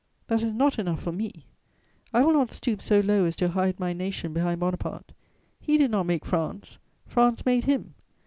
That 0.29 0.41
is 0.41 0.55
not 0.55 0.79
enough 0.79 1.03
for 1.03 1.11
me: 1.11 1.45
I 2.11 2.23
will 2.23 2.33
not 2.33 2.49
stoop 2.51 2.81
so 2.81 3.01
low 3.01 3.25
as 3.25 3.35
to 3.35 3.49
hide 3.49 3.79
my 3.79 3.93
nation 3.93 4.33
behind 4.33 4.59
Bonaparte; 4.61 5.11
he 5.59 5.77
did 5.77 5.91
not 5.91 6.07
make 6.07 6.25
France: 6.25 6.79
France 7.05 7.45
made 7.45 7.65
him. 7.65 7.93